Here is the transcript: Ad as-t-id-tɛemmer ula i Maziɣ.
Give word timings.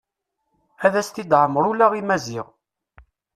Ad 0.85 0.93
as-t-id-tɛemmer 1.01 1.65
ula 1.71 1.87
i 1.99 2.01
Maziɣ. 2.03 2.47